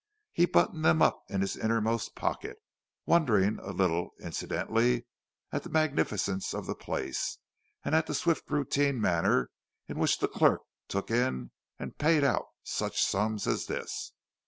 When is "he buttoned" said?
0.33-0.83